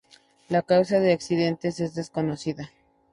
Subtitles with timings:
[0.49, 2.71] La causa del accidente es desconocida.